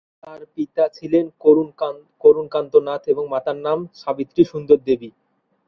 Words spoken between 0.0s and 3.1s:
তার পিতা ছিলেন করুন কান্ত নাথ